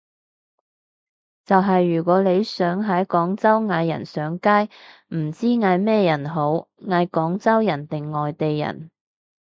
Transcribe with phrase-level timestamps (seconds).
[1.45, 4.63] 就係如果你想喺廣州嗌人上街，
[5.15, 8.89] 唔知嗌咩人好，嗌廣州人定外地人？